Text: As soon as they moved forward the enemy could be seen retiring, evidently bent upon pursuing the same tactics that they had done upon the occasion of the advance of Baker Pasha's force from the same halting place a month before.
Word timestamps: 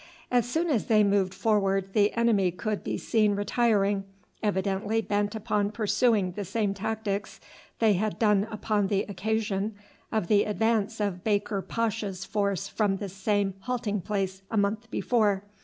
As 0.31 0.49
soon 0.49 0.71
as 0.71 0.87
they 0.87 1.03
moved 1.03 1.31
forward 1.31 1.93
the 1.93 2.11
enemy 2.13 2.49
could 2.49 2.83
be 2.83 2.97
seen 2.97 3.35
retiring, 3.35 4.03
evidently 4.41 4.99
bent 4.99 5.35
upon 5.35 5.69
pursuing 5.71 6.31
the 6.31 6.43
same 6.43 6.73
tactics 6.73 7.37
that 7.39 7.45
they 7.77 7.93
had 7.93 8.17
done 8.17 8.47
upon 8.49 8.87
the 8.87 9.03
occasion 9.03 9.75
of 10.11 10.25
the 10.25 10.45
advance 10.45 10.99
of 10.99 11.23
Baker 11.23 11.61
Pasha's 11.61 12.25
force 12.25 12.67
from 12.67 12.97
the 12.97 13.09
same 13.09 13.53
halting 13.59 14.01
place 14.01 14.41
a 14.49 14.57
month 14.57 14.89
before. 14.89 15.43